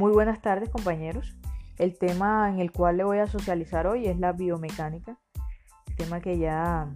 [0.00, 1.36] Muy buenas tardes compañeros.
[1.76, 5.18] El tema en el cual le voy a socializar hoy es la biomecánica,
[5.98, 6.88] tema que ya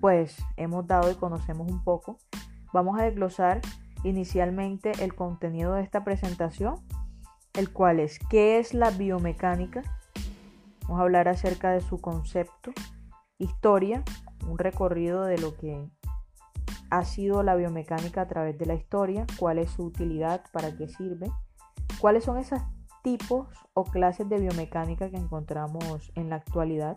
[0.00, 2.18] pues hemos dado y conocemos un poco.
[2.72, 3.60] Vamos a desglosar
[4.02, 6.84] inicialmente el contenido de esta presentación,
[7.54, 9.82] el cual es qué es la biomecánica.
[10.88, 12.72] Vamos a hablar acerca de su concepto,
[13.38, 14.02] historia,
[14.48, 15.88] un recorrido de lo que
[16.90, 20.88] ha sido la biomecánica a través de la historia, cuál es su utilidad, para qué
[20.88, 21.30] sirve,
[22.02, 22.60] cuáles son esos
[23.04, 26.96] tipos o clases de biomecánica que encontramos en la actualidad,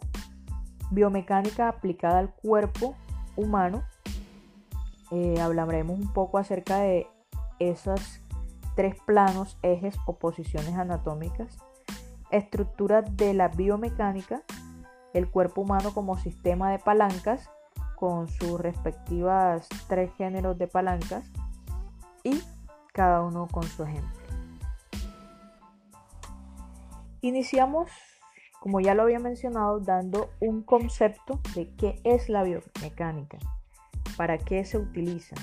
[0.89, 2.95] biomecánica aplicada al cuerpo
[3.35, 3.83] humano,
[5.11, 7.07] eh, hablaremos un poco acerca de
[7.59, 8.19] esos
[8.75, 11.59] tres planos, ejes o posiciones anatómicas,
[12.31, 14.41] estructura de la biomecánica,
[15.13, 17.51] el cuerpo humano como sistema de palancas
[17.95, 21.31] con sus respectivas tres géneros de palancas
[22.23, 22.41] y
[22.91, 24.24] cada uno con su ejemplo.
[27.25, 27.89] Iniciamos,
[28.59, 33.39] como ya lo había mencionado, dando un concepto de qué es la biomecánica,
[34.15, 35.35] para qué se utiliza,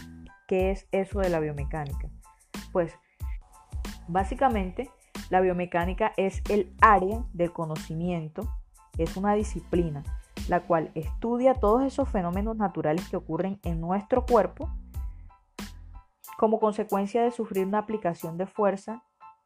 [0.46, 2.08] qué es eso de la biomecánica.
[2.70, 2.94] Pues
[4.06, 4.92] básicamente
[5.28, 8.48] la biomecánica es el área del conocimiento,
[8.96, 10.04] es una disciplina
[10.46, 14.70] la cual estudia todos esos fenómenos naturales que ocurren en nuestro cuerpo
[16.38, 19.02] como consecuencia de sufrir una aplicación de fuerza,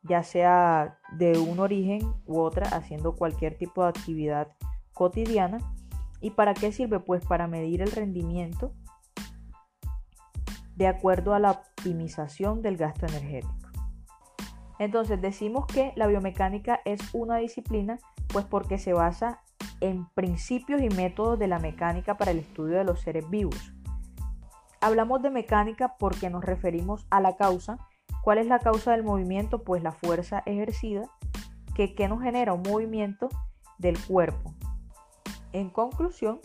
[0.08, 4.48] ya sea de un origen u otra, haciendo cualquier tipo de actividad
[4.92, 5.58] cotidiana.
[6.20, 7.00] ¿Y para qué sirve?
[7.00, 8.72] Pues para medir el rendimiento
[10.74, 13.54] de acuerdo a la optimización del gasto energético.
[14.78, 17.98] Entonces decimos que la biomecánica es una disciplina
[18.28, 19.40] pues porque se basa
[19.80, 23.72] en principios y métodos de la mecánica para el estudio de los seres vivos.
[24.80, 27.78] Hablamos de mecánica porque nos referimos a la causa.
[28.26, 29.62] ¿Cuál es la causa del movimiento?
[29.62, 31.08] Pues la fuerza ejercida
[31.76, 33.28] que, que nos genera un movimiento
[33.78, 34.52] del cuerpo.
[35.52, 36.40] En conclusión,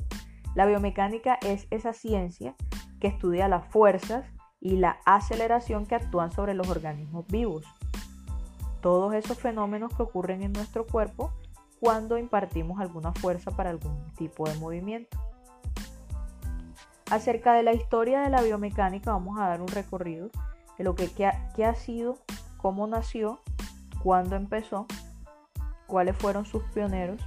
[0.53, 2.53] la biomecánica es esa ciencia
[2.99, 4.27] que estudia las fuerzas
[4.59, 7.65] y la aceleración que actúan sobre los organismos vivos.
[8.81, 11.33] Todos esos fenómenos que ocurren en nuestro cuerpo
[11.79, 15.17] cuando impartimos alguna fuerza para algún tipo de movimiento.
[17.09, 20.29] Acerca de la historia de la biomecánica vamos a dar un recorrido
[20.83, 22.17] lo que qué ha, sido,
[22.57, 23.39] cómo nació,
[24.03, 24.85] cuándo empezó,
[25.87, 27.21] cuáles fueron sus pioneros.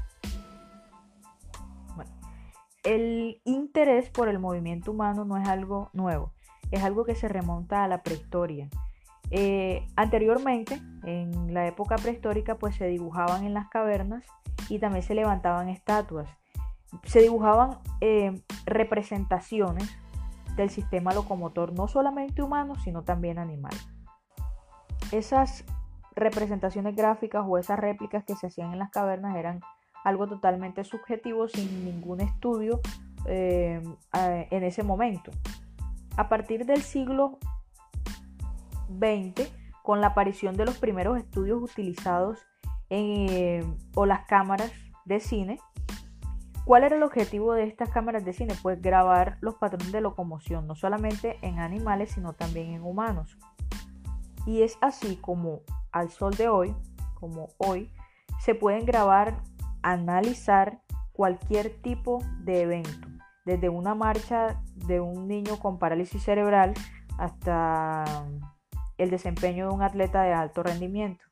[2.84, 6.32] el interés por el movimiento humano no es algo nuevo,
[6.70, 8.68] es algo que se remonta a la prehistoria.
[9.30, 14.24] Eh, anteriormente, en la época prehistórica, pues se dibujaban en las cavernas
[14.68, 16.28] y también se levantaban estatuas.
[17.04, 19.96] Se dibujaban eh, representaciones
[20.56, 23.74] del sistema locomotor, no solamente humano, sino también animal.
[25.12, 25.64] Esas
[26.14, 29.60] representaciones gráficas o esas réplicas que se hacían en las cavernas eran
[30.04, 32.80] algo totalmente subjetivo sin ningún estudio
[33.26, 33.82] eh,
[34.12, 35.30] en ese momento.
[36.16, 37.38] A partir del siglo
[38.98, 39.50] XX,
[39.82, 42.38] con la aparición de los primeros estudios utilizados
[42.90, 43.64] eh,
[43.94, 44.72] o las cámaras
[45.04, 45.58] de cine.
[46.64, 48.54] ¿Cuál era el objetivo de estas cámaras de cine?
[48.62, 53.36] Pues grabar los patrones de locomoción, no solamente en animales, sino también en humanos.
[54.46, 55.60] Y es así como
[55.92, 56.74] al sol de hoy,
[57.14, 57.92] como hoy,
[58.40, 59.42] se pueden grabar,
[59.82, 60.80] analizar
[61.12, 63.08] cualquier tipo de evento,
[63.44, 66.72] desde una marcha de un niño con parálisis cerebral
[67.18, 68.04] hasta
[68.96, 71.24] el desempeño de un atleta de alto rendimiento.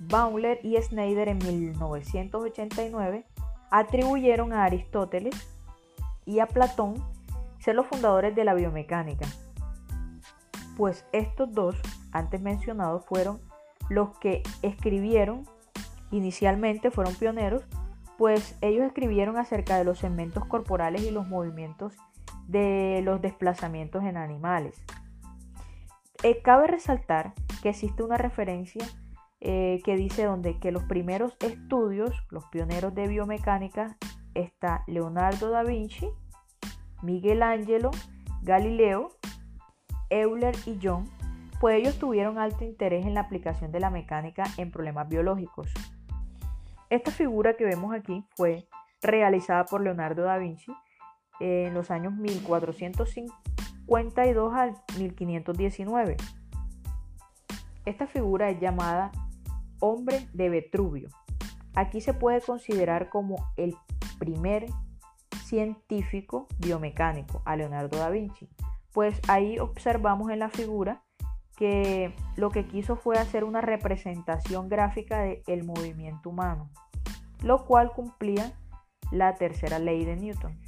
[0.00, 3.24] Bauler y Schneider en 1989
[3.70, 5.34] atribuyeron a Aristóteles
[6.24, 6.94] y a Platón
[7.58, 9.26] ser los fundadores de la biomecánica,
[10.76, 11.76] pues estos dos,
[12.12, 13.40] antes mencionados, fueron
[13.88, 15.46] los que escribieron,
[16.10, 17.64] inicialmente fueron pioneros,
[18.18, 21.94] pues ellos escribieron acerca de los segmentos corporales y los movimientos
[22.46, 24.80] de los desplazamientos en animales.
[26.22, 28.86] Eh, cabe resaltar que existe una referencia
[29.40, 33.98] eh, que dice donde que los primeros estudios, los pioneros de biomecánica,
[34.34, 36.08] está Leonardo da Vinci,
[37.02, 37.90] Miguel Ángelo,
[38.42, 39.10] Galileo,
[40.08, 41.04] Euler y John,
[41.60, 45.74] pues ellos tuvieron alto interés en la aplicación de la mecánica en problemas biológicos.
[46.90, 48.68] Esta figura que vemos aquí fue
[49.02, 50.72] realizada por Leonardo da Vinci
[51.40, 56.16] en los años 1452 al 1519.
[57.84, 59.10] Esta figura es llamada
[59.80, 61.08] hombre de Vetruvio.
[61.74, 63.74] Aquí se puede considerar como el
[64.18, 64.66] primer
[65.44, 68.48] científico biomecánico a Leonardo da Vinci,
[68.92, 71.02] pues ahí observamos en la figura
[71.56, 76.70] que lo que quiso fue hacer una representación gráfica del movimiento humano,
[77.42, 78.52] lo cual cumplía
[79.10, 80.58] la tercera ley de Newton.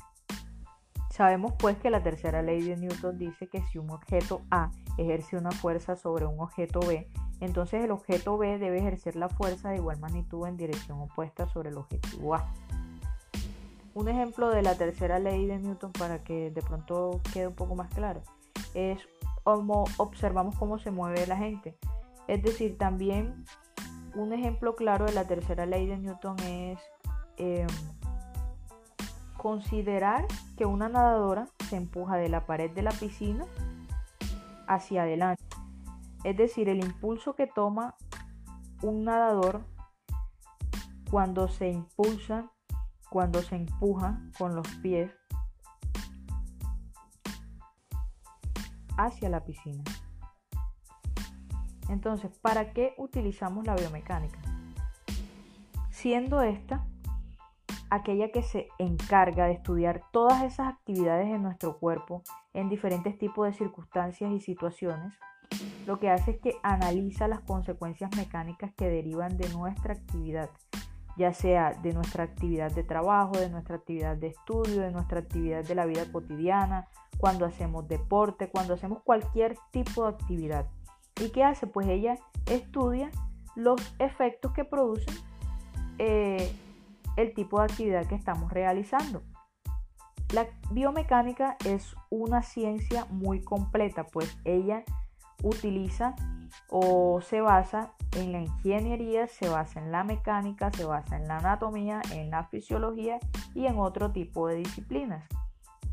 [1.11, 5.37] Sabemos pues que la tercera ley de Newton dice que si un objeto A ejerce
[5.37, 7.09] una fuerza sobre un objeto B,
[7.41, 11.71] entonces el objeto B debe ejercer la fuerza de igual magnitud en dirección opuesta sobre
[11.71, 12.53] el objetivo A.
[13.95, 17.75] Un ejemplo de la tercera ley de Newton para que de pronto quede un poco
[17.75, 18.23] más claro
[18.75, 19.01] es
[19.43, 21.77] como observamos cómo se mueve la gente.
[22.27, 23.45] Es decir, también
[24.15, 26.79] un ejemplo claro de la tercera ley de Newton es
[27.39, 27.67] em,
[29.37, 30.27] considerar
[30.57, 33.47] que una nadadora se empuja de la pared de la piscina
[34.67, 35.48] hacia adelante.
[36.25, 37.97] Es decir, el impulso que toma
[38.83, 39.65] un nadador
[41.11, 42.51] cuando se impulsa,
[43.11, 45.11] cuando se empuja con los pies
[48.97, 49.85] hacia la piscina.
[51.89, 54.39] Entonces, ¿para qué utilizamos la biomecánica?
[55.91, 56.87] Siendo esta
[57.91, 62.23] aquella que se encarga de estudiar todas esas actividades de nuestro cuerpo
[62.53, 65.15] en diferentes tipos de circunstancias y situaciones,
[65.89, 70.51] lo que hace es que analiza las consecuencias mecánicas que derivan de nuestra actividad,
[71.17, 75.65] ya sea de nuestra actividad de trabajo, de nuestra actividad de estudio, de nuestra actividad
[75.65, 80.67] de la vida cotidiana, cuando hacemos deporte, cuando hacemos cualquier tipo de actividad.
[81.23, 81.67] ¿Y qué hace?
[81.67, 83.11] Pues ella estudia
[83.57, 85.17] los efectos que producen
[85.97, 86.53] eh,
[87.17, 89.23] el tipo de actividad que estamos realizando.
[90.35, 94.85] La biomecánica es una ciencia muy completa, pues ella
[95.43, 96.15] utiliza
[96.71, 101.39] o se basa en la ingeniería, se basa en la mecánica, se basa en la
[101.39, 103.19] anatomía, en la fisiología
[103.55, 105.25] y en otro tipo de disciplinas.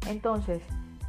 [0.07, 0.61] Entonces,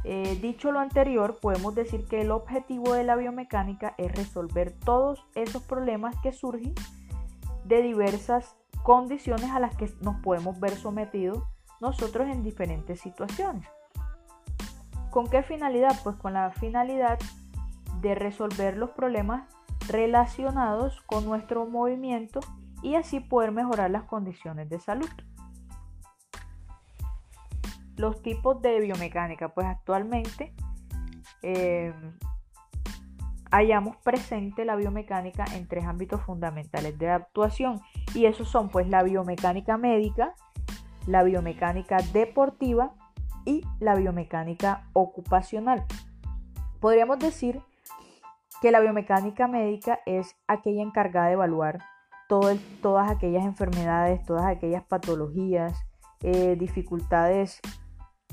[0.03, 5.25] eh, dicho lo anterior, podemos decir que el objetivo de la biomecánica es resolver todos
[5.35, 6.73] esos problemas que surgen
[7.65, 11.43] de diversas condiciones a las que nos podemos ver sometidos
[11.81, 13.67] nosotros en diferentes situaciones.
[15.11, 15.95] ¿Con qué finalidad?
[16.03, 17.19] Pues con la finalidad
[18.01, 19.43] de resolver los problemas
[19.87, 22.39] relacionados con nuestro movimiento
[22.81, 25.09] y así poder mejorar las condiciones de salud.
[27.95, 30.53] Los tipos de biomecánica, pues actualmente
[31.41, 31.93] eh,
[33.51, 37.81] hayamos presente la biomecánica en tres ámbitos fundamentales de actuación
[38.13, 40.35] y esos son pues la biomecánica médica,
[41.07, 42.93] la biomecánica deportiva
[43.45, 45.85] y la biomecánica ocupacional.
[46.79, 47.61] Podríamos decir
[48.61, 51.79] que la biomecánica médica es aquella encargada de evaluar
[52.27, 55.79] todas aquellas enfermedades, todas aquellas patologías,
[56.21, 57.61] eh, dificultades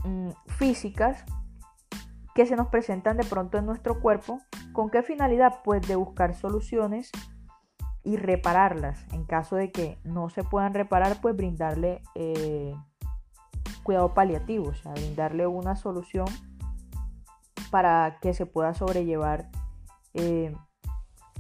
[0.05, 1.25] Mm, físicas
[2.35, 4.38] que se nos presentan de pronto en nuestro cuerpo.
[4.73, 5.61] ¿Con qué finalidad?
[5.65, 7.11] Pues de buscar soluciones
[8.03, 9.06] y repararlas.
[9.12, 12.75] En caso de que no se puedan reparar, pues brindarle eh,
[13.82, 16.27] cuidado paliativo, o sea, brindarle una solución
[17.70, 19.49] para que se pueda sobrellevar
[20.14, 20.55] eh,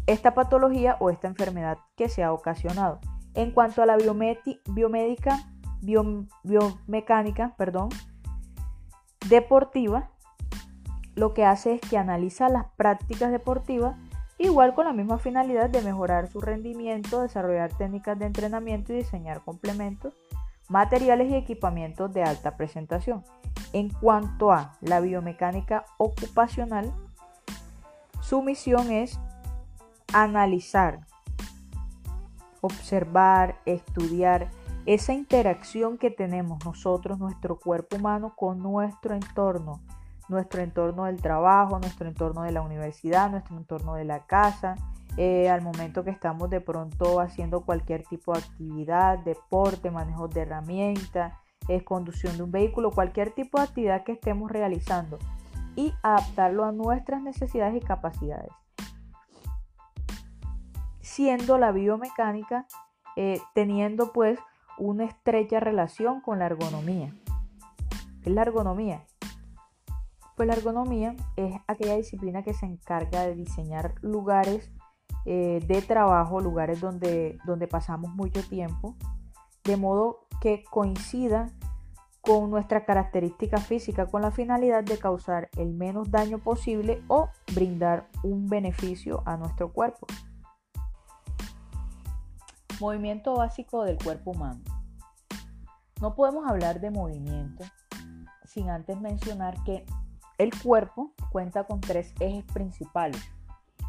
[0.06, 3.00] esta patología o esta enfermedad que se ha ocasionado.
[3.34, 5.38] En cuanto a la biomédica,
[5.80, 7.88] biomecánica, perdón,
[9.28, 10.10] deportiva,
[11.14, 13.96] lo que hace es que analiza las prácticas deportivas
[14.38, 19.42] igual con la misma finalidad de mejorar su rendimiento, desarrollar técnicas de entrenamiento y diseñar
[19.42, 20.14] complementos,
[20.68, 23.24] materiales y equipamientos de alta presentación.
[23.72, 26.92] En cuanto a la biomecánica ocupacional,
[28.24, 29.20] su misión es
[30.14, 31.00] analizar,
[32.62, 34.48] observar, estudiar,
[34.86, 39.82] esa interacción que tenemos nosotros, nuestro cuerpo humano, con nuestro entorno,
[40.30, 44.76] nuestro entorno del trabajo, nuestro entorno de la universidad, nuestro entorno de la casa,
[45.18, 50.40] eh, al momento que estamos de pronto haciendo cualquier tipo de actividad, deporte, manejo de
[50.40, 51.34] herramientas,
[51.68, 55.18] es conducción de un vehículo, cualquier tipo de actividad que estemos realizando
[55.76, 58.50] y adaptarlo a nuestras necesidades y capacidades.
[61.00, 62.66] Siendo la biomecánica
[63.16, 64.38] eh, teniendo pues
[64.78, 67.14] una estrecha relación con la ergonomía.
[68.22, 69.04] ¿Qué es la ergonomía?
[70.36, 74.72] Pues la ergonomía es aquella disciplina que se encarga de diseñar lugares
[75.26, 78.96] eh, de trabajo, lugares donde, donde pasamos mucho tiempo,
[79.62, 81.50] de modo que coincida
[82.24, 88.08] con nuestra característica física con la finalidad de causar el menos daño posible o brindar
[88.22, 90.06] un beneficio a nuestro cuerpo.
[92.80, 94.60] Movimiento básico del cuerpo humano.
[96.00, 97.64] No podemos hablar de movimiento
[98.44, 99.84] sin antes mencionar que
[100.38, 103.22] el cuerpo cuenta con tres ejes principales.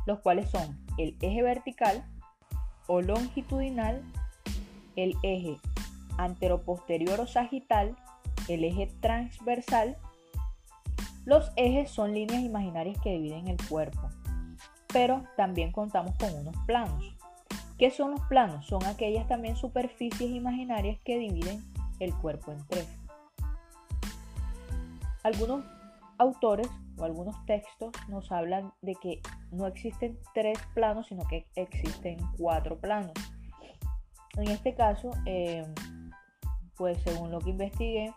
[0.06, 2.06] los cuales son el eje vertical
[2.88, 4.04] o longitudinal,
[4.96, 5.58] el eje
[6.18, 7.96] anteroposterior o sagital,
[8.48, 9.98] el eje transversal.
[11.26, 14.10] Los ejes son líneas imaginarias que dividen el cuerpo,
[14.94, 17.16] pero también contamos con unos planos.
[17.78, 18.66] ¿Qué son los planos?
[18.68, 21.64] Son aquellas también superficies imaginarias que dividen
[22.00, 22.88] el cuerpo en tres.
[25.24, 25.66] Algunos
[26.18, 29.22] autores o algunos textos nos hablan de que
[29.52, 33.14] no existen tres planos, sino que existen cuatro planos.
[34.38, 35.66] En este caso, eh,
[36.78, 38.14] pues según lo que investigué,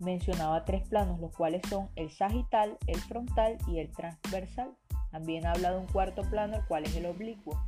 [0.00, 4.74] mencionaba tres planos, los cuales son el sagital, el frontal y el transversal.
[5.10, 7.60] También habla de un cuarto plano, el cual es el oblicuo.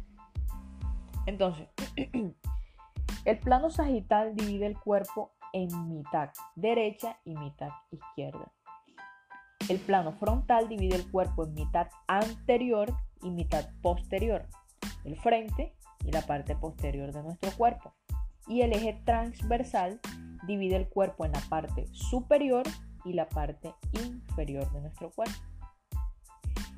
[1.27, 1.69] Entonces,
[3.25, 8.51] el plano sagital divide el cuerpo en mitad derecha y mitad izquierda.
[9.69, 14.47] El plano frontal divide el cuerpo en mitad anterior y mitad posterior,
[15.05, 17.95] el frente y la parte posterior de nuestro cuerpo.
[18.49, 20.01] Y el eje transversal
[20.47, 22.65] divide el cuerpo en la parte superior
[23.05, 25.35] y la parte inferior de nuestro cuerpo.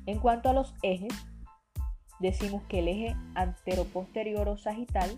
[0.05, 1.13] En cuanto a los ejes,
[2.19, 5.09] decimos que el eje antero-posterior o sagital,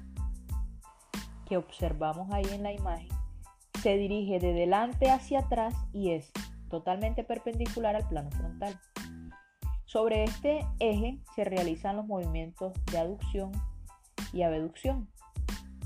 [1.45, 3.09] que observamos ahí en la imagen,
[3.81, 6.31] se dirige de delante hacia atrás y es
[6.69, 8.79] totalmente perpendicular al plano frontal.
[9.85, 13.51] Sobre este eje se realizan los movimientos de aducción
[14.33, 15.07] y abducción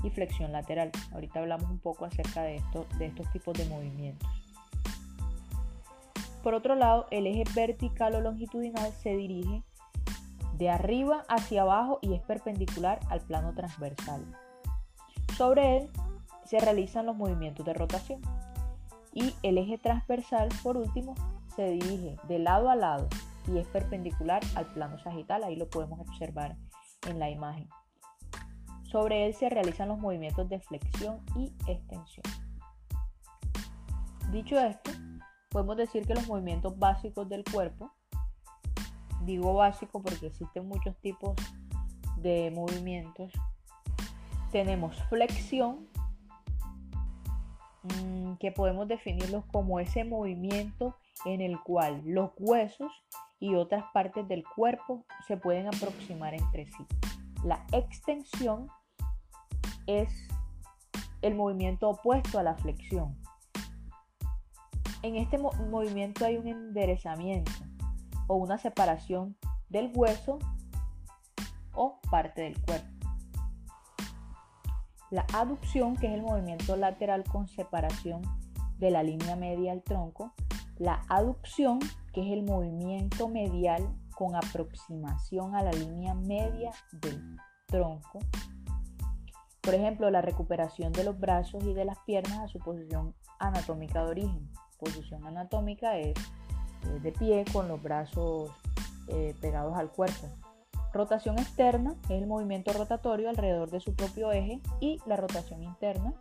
[0.02, 0.90] y flexión lateral.
[1.12, 4.28] Ahorita hablamos un poco acerca de, esto, de estos tipos de movimientos.
[6.42, 9.62] Por otro lado, el eje vertical o longitudinal se dirige
[10.58, 14.24] de arriba hacia abajo y es perpendicular al plano transversal.
[15.36, 15.90] Sobre él
[16.44, 18.20] se realizan los movimientos de rotación
[19.14, 21.14] y el eje transversal, por último,
[21.54, 23.08] se dirige de lado a lado
[23.46, 26.56] y es perpendicular al plano sagital, ahí lo podemos observar
[27.08, 27.68] en la imagen.
[28.92, 32.24] Sobre él se realizan los movimientos de flexión y extensión.
[34.30, 34.90] Dicho esto,
[35.50, 37.90] podemos decir que los movimientos básicos del cuerpo,
[39.24, 41.34] digo básico porque existen muchos tipos
[42.18, 43.32] de movimientos,
[44.52, 45.88] tenemos flexión,
[47.82, 52.92] Mm, que podemos definirlos como ese movimiento en el cual los huesos
[53.40, 56.86] y otras partes del cuerpo se pueden aproximar entre sí.
[57.44, 58.68] La extensión
[59.86, 60.08] es
[61.22, 63.16] el movimiento opuesto a la flexión.
[65.02, 67.50] En este movimiento hay un enderezamiento
[68.28, 69.36] o una separación
[69.68, 70.38] del hueso
[71.74, 72.88] o parte del cuerpo.
[75.10, 78.22] La aducción, que es el movimiento lateral con separación
[78.78, 80.32] de la línea media al tronco.
[80.78, 81.80] La aducción,
[82.12, 87.36] que es el movimiento medial con aproximación a la línea media del
[87.66, 88.20] tronco.
[89.62, 94.04] Por ejemplo, la recuperación de los brazos y de las piernas a su posición anatómica
[94.04, 94.50] de origen.
[94.76, 98.50] Posición anatómica es eh, de pie con los brazos
[99.06, 100.26] eh, pegados al cuerpo.
[100.92, 106.12] Rotación externa es el movimiento rotatorio alrededor de su propio eje y la rotación interna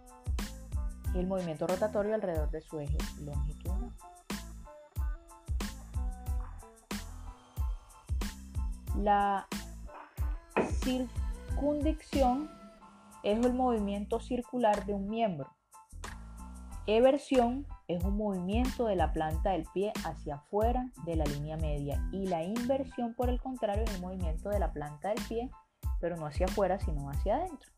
[1.09, 3.91] es el movimiento rotatorio alrededor de su eje longitudinal.
[8.97, 9.47] La
[10.83, 12.60] circundicción
[13.23, 15.49] es el movimiento circular de un miembro.
[16.87, 22.03] Eversión es un movimiento de la planta del pie hacia afuera de la línea media
[22.11, 25.49] y la inversión por el contrario es un movimiento de la planta del pie
[25.99, 27.69] pero no hacia afuera sino hacia adentro.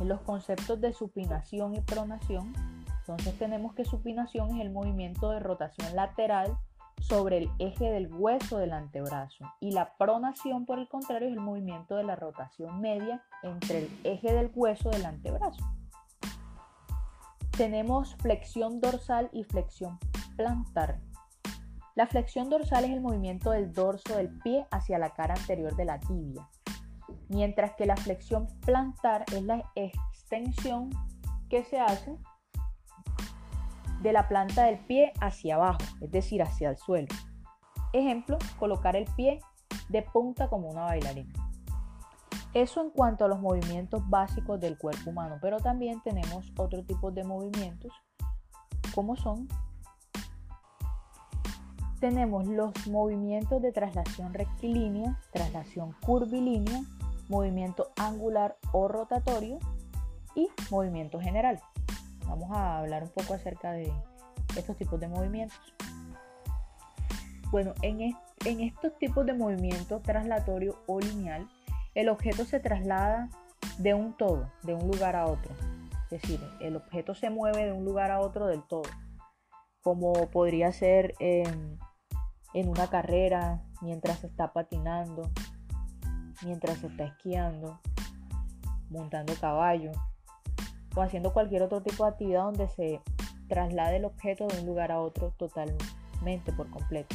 [0.00, 2.52] En los conceptos de supinación y pronación,
[3.00, 6.58] entonces tenemos que supinación es el movimiento de rotación lateral
[7.00, 11.40] sobre el eje del hueso del antebrazo y la pronación por el contrario es el
[11.40, 15.64] movimiento de la rotación media entre el eje del hueso del antebrazo
[17.60, 19.98] tenemos flexión dorsal y flexión
[20.34, 20.98] plantar.
[21.94, 25.84] La flexión dorsal es el movimiento del dorso del pie hacia la cara anterior de
[25.84, 26.48] la tibia,
[27.28, 30.88] mientras que la flexión plantar es la extensión
[31.50, 32.16] que se hace
[34.00, 37.08] de la planta del pie hacia abajo, es decir, hacia el suelo.
[37.92, 39.40] Ejemplo, colocar el pie
[39.88, 41.32] de punta como una bailarina.
[42.52, 47.12] Eso en cuanto a los movimientos básicos del cuerpo humano, pero también tenemos otro tipo
[47.12, 47.92] de movimientos,
[48.94, 49.46] como son,
[52.00, 56.80] tenemos los movimientos de traslación rectilínea, traslación curvilínea,
[57.28, 59.58] movimiento angular o rotatorio
[60.34, 61.60] y movimiento general.
[62.30, 63.92] Vamos a hablar un poco acerca de
[64.56, 65.58] estos tipos de movimientos.
[67.50, 68.14] Bueno, en,
[68.60, 71.48] estos tipos de movimiento traslatorio o lineal,
[71.96, 73.28] el objeto se traslada
[73.78, 75.52] de un todo, de un lugar a otro.
[76.04, 78.88] Es decir, el objeto se mueve de un lugar a otro del todo,
[79.82, 81.80] como podría ser en,
[82.54, 85.28] en una carrera, mientras se está patinando,
[86.44, 87.80] mientras se está esquiando,
[88.88, 89.90] montando caballo
[90.94, 93.00] o haciendo cualquier otro tipo de actividad donde se
[93.48, 97.14] traslade el objeto de un lugar a otro totalmente por completo.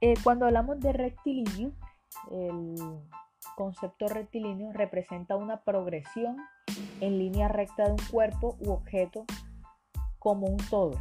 [0.00, 1.72] Eh, cuando hablamos de rectilíneo,
[2.30, 2.74] el
[3.56, 6.36] concepto rectilíneo representa una progresión
[7.00, 9.24] en línea recta de un cuerpo u objeto
[10.18, 10.92] como un todo.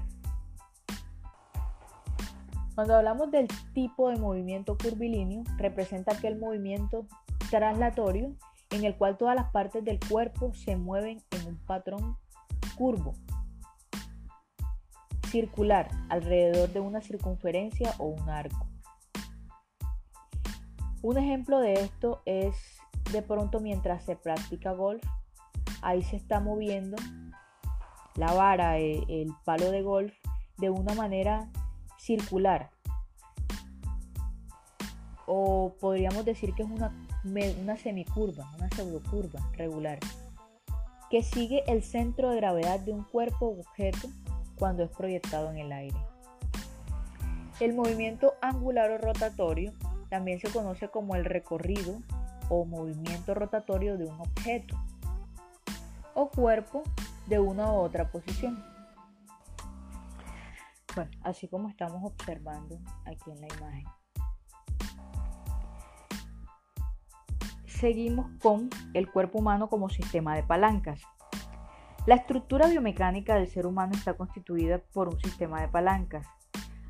[2.76, 7.06] Cuando hablamos del tipo de movimiento curvilíneo, representa aquel movimiento
[7.50, 8.36] traslatorio
[8.74, 12.18] en el cual todas las partes del cuerpo se mueven en un patrón
[12.76, 13.14] curvo,
[15.28, 18.68] circular, alrededor de una circunferencia o un arco.
[21.04, 22.56] Un ejemplo de esto es
[23.12, 25.04] de pronto mientras se practica golf,
[25.82, 26.96] ahí se está moviendo
[28.16, 30.14] la vara, eh, el palo de golf,
[30.58, 31.50] de una manera
[31.98, 32.72] circular.
[35.26, 36.92] O podríamos decir que es una,
[37.24, 40.00] una semicurva, una pseudocurva regular,
[41.10, 44.10] que sigue el centro de gravedad de un cuerpo o objeto
[44.58, 45.98] cuando es proyectado en el aire.
[47.60, 49.74] El movimiento angular o rotatorio
[50.10, 52.02] también se conoce como el recorrido
[52.50, 54.76] o movimiento rotatorio de un objeto
[56.14, 56.84] o cuerpo
[57.28, 58.64] de una u otra posición.
[60.96, 64.03] Bueno, así como estamos observando aquí en la imagen.
[67.84, 71.02] Seguimos con el cuerpo humano como sistema de palancas.
[72.06, 76.26] La estructura biomecánica del ser humano está constituida por un sistema de palancas.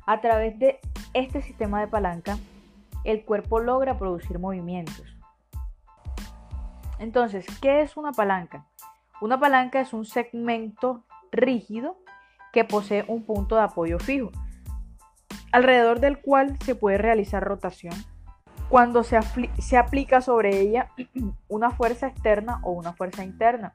[0.06, 0.78] A través de
[1.12, 2.38] este sistema de palanca
[3.02, 5.18] el cuerpo logra producir movimientos.
[7.00, 8.68] Entonces, ¿qué es una palanca?
[9.20, 11.98] Una palanca es un segmento rígido
[12.52, 14.30] que posee un punto de apoyo fijo,
[15.50, 17.94] alrededor del cual se puede realizar rotación
[18.74, 19.16] cuando se,
[19.76, 20.90] aplica sobre ella
[21.48, 23.72] una fuerza externa o una fuerza interna.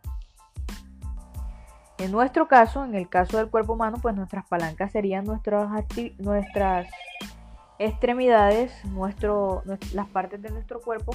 [2.00, 6.88] En nuestro caso, en el caso del cuerpo humano, pues nuestras palancas serían nuestras,
[7.78, 8.74] extremidades,
[9.94, 11.14] las partes de nuestro cuerpo,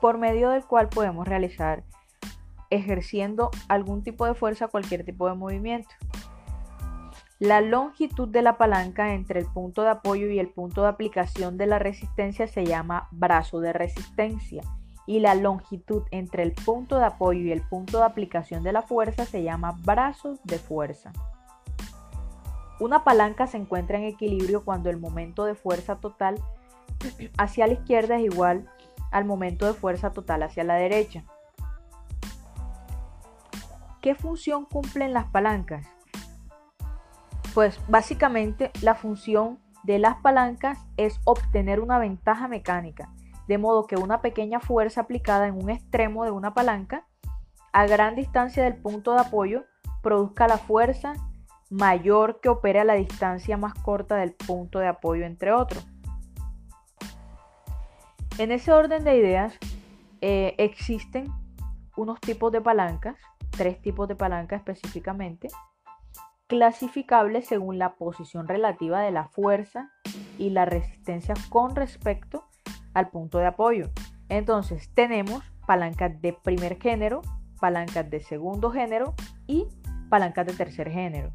[0.00, 1.84] por medio del cual podemos realizar
[2.68, 5.90] ejerciendo algún tipo de fuerza, cualquier tipo de movimiento.
[7.40, 11.56] La longitud de la palanca entre el punto de apoyo y el punto de aplicación
[11.56, 14.64] de la resistencia se llama brazo de resistencia
[15.06, 18.82] y la longitud entre el punto de apoyo y el punto de aplicación de la
[18.82, 21.12] fuerza se llama brazo de fuerza.
[22.80, 26.42] Una palanca se encuentra en equilibrio cuando el momento de fuerza total
[27.36, 28.68] hacia la izquierda es igual
[29.12, 31.22] al momento de fuerza total hacia la derecha.
[34.00, 35.86] ¿Qué función cumplen las palancas?
[37.54, 43.10] Pues básicamente la función de las palancas es obtener una ventaja mecánica,
[43.46, 47.06] de modo que una pequeña fuerza aplicada en un extremo de una palanca
[47.72, 49.64] a gran distancia del punto de apoyo
[50.02, 51.14] produzca la fuerza
[51.70, 55.86] mayor que opere a la distancia más corta del punto de apoyo, entre otros.
[58.38, 59.58] En ese orden de ideas
[60.20, 61.32] eh, existen
[61.96, 63.16] unos tipos de palancas,
[63.50, 65.48] tres tipos de palancas específicamente,
[66.48, 69.92] clasificables según la posición relativa de la fuerza
[70.38, 72.44] y la resistencia con respecto
[72.94, 73.90] al punto de apoyo.
[74.28, 77.22] Entonces tenemos palancas de primer género,
[77.60, 79.14] palancas de segundo género
[79.46, 79.66] y
[80.08, 81.32] palancas de tercer género.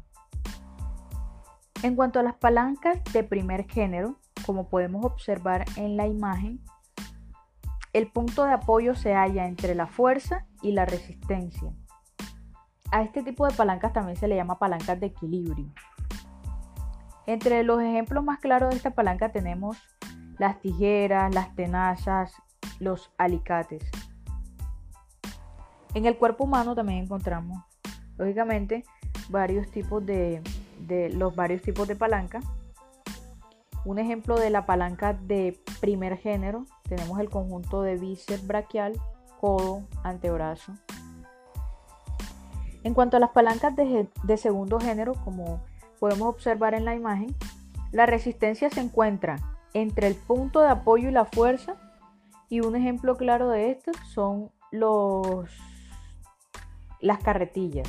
[1.82, 6.60] En cuanto a las palancas de primer género, como podemos observar en la imagen,
[7.92, 11.72] el punto de apoyo se halla entre la fuerza y la resistencia.
[12.90, 15.66] A este tipo de palancas también se le llama palancas de equilibrio.
[17.26, 19.78] Entre los ejemplos más claros de esta palanca tenemos
[20.38, 22.34] las tijeras, las tenazas,
[22.78, 23.82] los alicates.
[25.94, 27.62] En el cuerpo humano también encontramos,
[28.16, 28.84] lógicamente,
[29.28, 30.42] varios tipos de
[31.14, 32.40] los varios tipos de palanca.
[33.84, 39.00] Un ejemplo de la palanca de primer género, tenemos el conjunto de bíceps braquial,
[39.40, 40.72] codo, antebrazo.
[42.84, 45.62] En cuanto a las palancas de, segundo género, como
[45.98, 47.34] podemos observar en la imagen,
[47.92, 49.36] la resistencia se encuentra
[49.72, 51.76] entre el punto de apoyo y la fuerza.
[52.50, 54.50] Y un ejemplo claro de esto son
[57.00, 57.88] las carretillas.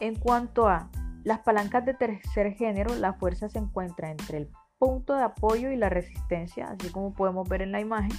[0.00, 0.90] En cuanto a
[1.22, 5.76] las palancas de tercer género, la fuerza se encuentra entre el punto de apoyo y
[5.76, 8.12] la resistencia, así como podemos ver en la imagen.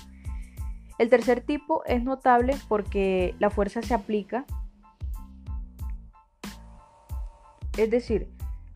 [0.98, 4.46] El tercer tipo es notable porque la fuerza se aplica,
[7.78, 8.30] es decir,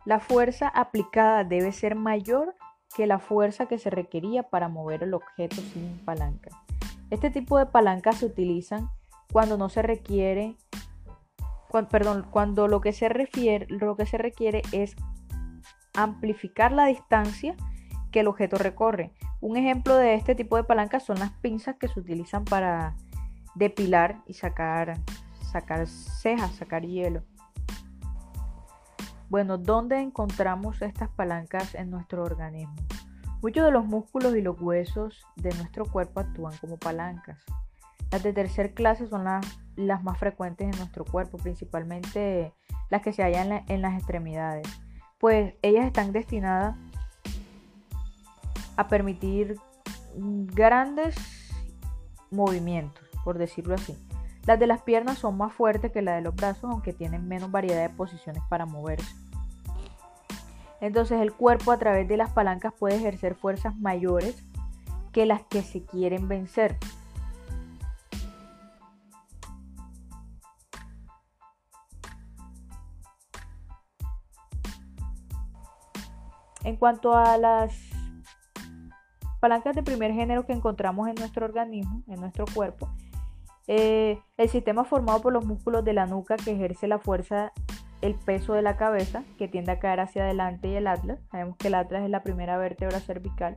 [0.04, 2.54] la fuerza aplicada debe ser mayor
[2.94, 6.50] que la fuerza que se requería para mover el objeto sin palanca.
[7.10, 8.88] Este tipo de palancas se utilizan
[9.32, 10.56] cuando no se requiere,
[11.90, 14.94] perdón, cuando lo que se refiere, lo que se requiere es
[15.94, 17.56] amplificar la distancia
[18.10, 19.12] que el objeto recorre.
[19.42, 22.94] Un ejemplo de este tipo de palancas son las pinzas que se utilizan para
[23.56, 25.00] depilar y sacar,
[25.50, 27.24] sacar cejas, sacar hielo.
[29.28, 32.76] Bueno, ¿dónde encontramos estas palancas en nuestro organismo?
[33.42, 37.42] Muchos de los músculos y los huesos de nuestro cuerpo actúan como palancas.
[38.12, 42.54] Las de tercer clase son las, más frecuentes en nuestro cuerpo, principalmente
[42.90, 44.68] las que se hallan en las extremidades,
[45.18, 46.76] pues ellas están destinadas
[48.76, 49.56] a permitir
[50.14, 51.16] grandes
[52.30, 53.96] movimientos, por decirlo así.
[54.46, 57.50] Las de las piernas son más fuertes que las de los brazos, aunque tienen menos
[57.50, 59.14] variedad de posiciones para moverse.
[60.80, 64.44] Entonces el cuerpo a través de las palancas puede ejercer fuerzas mayores
[65.12, 66.76] que las que se quieren vencer.
[76.64, 77.91] En cuanto a las
[79.42, 82.88] palancas de primer género que encontramos en nuestro organismo, en nuestro cuerpo,
[83.66, 87.52] eh, el sistema formado por los músculos de la nuca que ejerce la fuerza
[88.02, 91.18] el peso de la cabeza que tiende a caer hacia adelante y el atlas.
[91.32, 93.56] Sabemos que el atlas es la primera vértebra cervical,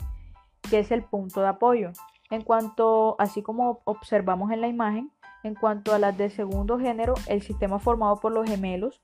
[0.71, 1.91] que es el punto de apoyo.
[2.31, 5.11] En cuanto, así como observamos en la imagen,
[5.43, 9.03] en cuanto a las de segundo género, el sistema formado por los gemelos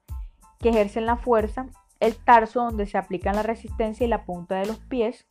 [0.58, 1.68] que ejercen la fuerza,
[2.00, 5.28] el tarso donde se aplican la resistencia y la punta de los pies,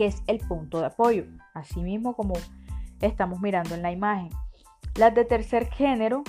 [0.00, 2.32] que es el punto de apoyo, así mismo como
[3.02, 4.30] estamos mirando en la imagen.
[4.94, 6.24] Las de tercer género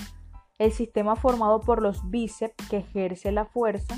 [0.58, 3.96] el sistema formado por los bíceps que ejerce la fuerza,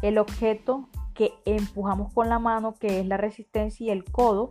[0.00, 4.50] el objeto que empujamos con la mano, que es la resistencia, y el codo,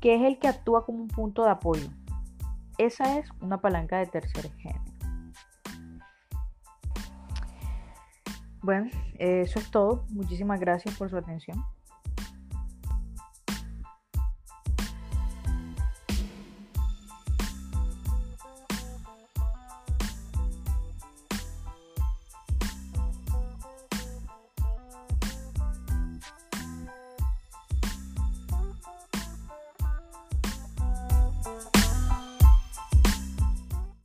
[0.00, 1.88] que es el que actúa como un punto de apoyo.
[2.78, 4.84] Esa es una palanca de tercer género.
[8.62, 10.04] Bueno, eso es todo.
[10.10, 11.60] Muchísimas gracias por su atención.